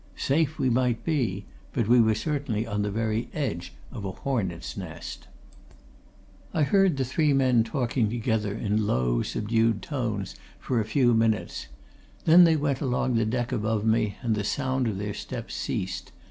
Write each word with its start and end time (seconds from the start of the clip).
Safe 0.17 0.57
we 0.57 0.71
might 0.71 1.03
be 1.05 1.45
but 1.73 1.87
we 1.87 2.01
were 2.01 2.15
certainly 2.15 2.65
on 2.65 2.81
the 2.81 2.89
very 2.89 3.29
edge 3.35 3.71
of 3.91 4.03
a 4.03 4.09
hornet's 4.09 4.75
nest. 4.75 5.27
I 6.55 6.63
heard 6.63 6.97
the 6.97 7.05
three 7.05 7.33
men 7.33 7.63
talking 7.63 8.09
together 8.09 8.55
in 8.55 8.87
low, 8.87 9.21
subdued 9.21 9.83
tones 9.83 10.33
for 10.57 10.79
a 10.79 10.85
few 10.85 11.13
minutes; 11.13 11.67
then 12.25 12.45
they 12.45 12.55
went 12.55 12.81
along 12.81 13.13
the 13.13 13.25
deck 13.27 13.51
above 13.51 13.85
me 13.85 14.17
and 14.23 14.33
the 14.33 14.43
sound 14.43 14.87
of 14.87 14.97
their 14.97 15.13
steps 15.13 15.53
ceased. 15.53 16.11